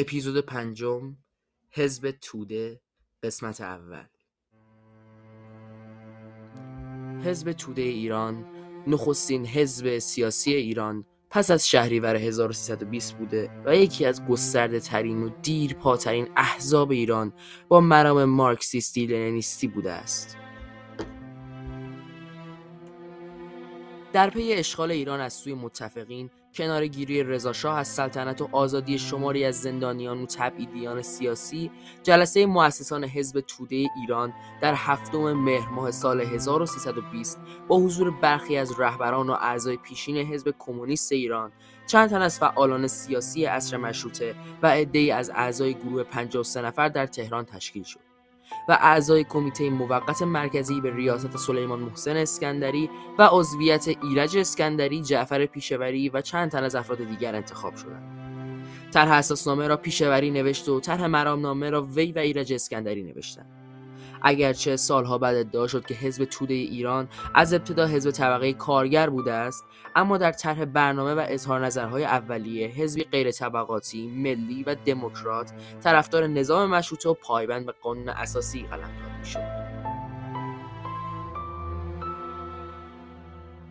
اپیزود 0.00 0.40
پنجم 0.40 1.16
حزب 1.70 2.10
توده 2.10 2.80
قسمت 3.22 3.60
اول 3.60 4.06
حزب 7.24 7.52
توده 7.52 7.82
ایران 7.82 8.44
نخستین 8.86 9.46
حزب 9.46 9.98
سیاسی 9.98 10.54
ایران 10.54 11.04
پس 11.30 11.50
از 11.50 11.68
شهریور 11.68 12.16
1320 12.16 13.14
بوده 13.14 13.50
و 13.64 13.76
یکی 13.76 14.04
از 14.04 14.26
گسترده 14.26 14.80
ترین 14.80 15.22
و 15.22 15.30
دیر 15.42 15.74
پاترین 15.74 16.28
احزاب 16.36 16.90
ایران 16.90 17.32
با 17.68 17.80
مرام 17.80 18.24
مارکسیستی 18.24 19.06
لنینیستی 19.06 19.68
بوده 19.68 19.92
است. 19.92 20.36
در 24.12 24.30
پی 24.30 24.52
اشغال 24.52 24.90
ایران 24.90 25.20
از 25.20 25.32
سوی 25.32 25.54
متفقین 25.54 26.30
کنارگیری 26.54 27.22
رضاشاه 27.22 27.78
از 27.78 27.88
سلطنت 27.88 28.40
و 28.40 28.48
آزادی 28.52 28.98
شماری 28.98 29.44
از 29.44 29.60
زندانیان 29.60 30.22
و 30.22 30.26
تبعیدیان 30.26 31.02
سیاسی 31.02 31.70
جلسه 32.02 32.46
مؤسسان 32.46 33.04
حزب 33.04 33.40
توده 33.40 33.86
ایران 33.96 34.32
در 34.62 34.74
هفتم 34.74 35.32
مهر 35.32 35.68
ماه 35.68 35.90
سال 35.90 36.20
1320 36.20 37.38
با 37.68 37.76
حضور 37.76 38.10
برخی 38.10 38.56
از 38.56 38.80
رهبران 38.80 39.30
و 39.30 39.32
اعضای 39.32 39.76
پیشین 39.76 40.16
حزب 40.16 40.54
کمونیست 40.58 41.12
ایران 41.12 41.52
چند 41.86 42.10
تن 42.10 42.22
از 42.22 42.38
فعالان 42.38 42.86
سیاسی 42.86 43.44
عصر 43.44 43.76
مشروطه 43.76 44.34
و 44.62 44.66
عدهای 44.66 45.10
از 45.10 45.30
اعضای 45.30 45.74
گروه 45.74 46.02
53 46.02 46.62
نفر 46.62 46.88
در 46.88 47.06
تهران 47.06 47.44
تشکیل 47.44 47.82
شد. 47.82 48.07
و 48.68 48.78
اعضای 48.80 49.24
کمیته 49.24 49.70
موقت 49.70 50.22
مرکزی 50.22 50.80
به 50.80 50.94
ریاست 50.94 51.36
سلیمان 51.36 51.80
محسن 51.80 52.16
اسکندری 52.16 52.90
و 53.18 53.28
عضویت 53.32 53.88
ایرج 54.02 54.36
اسکندری، 54.36 55.02
جعفر 55.02 55.46
پیشوری 55.46 56.08
و 56.08 56.20
چند 56.20 56.50
تن 56.50 56.64
از 56.64 56.74
افراد 56.74 56.98
دیگر 56.98 57.34
انتخاب 57.34 57.76
شدند. 57.76 58.18
طرح 58.92 59.10
اساسنامه 59.12 59.68
را 59.68 59.76
پیشوری 59.76 60.30
نوشت 60.30 60.68
و 60.68 60.80
طرح 60.80 61.06
مرامنامه 61.06 61.70
را 61.70 61.82
وی 61.82 62.12
و 62.12 62.18
ایرج 62.18 62.52
اسکندری 62.52 63.02
نوشتند. 63.02 63.67
اگرچه 64.22 64.76
سالها 64.76 65.18
بعد 65.18 65.36
ادعا 65.36 65.66
شد 65.66 65.86
که 65.86 65.94
حزب 65.94 66.24
توده 66.24 66.54
ایران 66.54 67.08
از 67.34 67.54
ابتدا 67.54 67.86
حزب 67.86 68.10
طبقه 68.10 68.52
کارگر 68.52 69.10
بوده 69.10 69.32
است 69.32 69.64
اما 69.96 70.18
در 70.18 70.32
طرح 70.32 70.64
برنامه 70.64 71.14
و 71.14 71.24
اظهار 71.28 71.66
نظرهای 71.66 72.04
اولیه 72.04 72.68
حزبی 72.68 73.04
غیر 73.04 73.30
طبقاتی، 73.30 74.06
ملی 74.06 74.62
و 74.62 74.74
دموکرات 74.74 75.52
طرفدار 75.80 76.26
نظام 76.26 76.70
مشروطه 76.70 77.08
و 77.08 77.14
پایبند 77.14 77.66
به 77.66 77.72
قانون 77.82 78.08
اساسی 78.08 78.66
قلم 78.70 79.57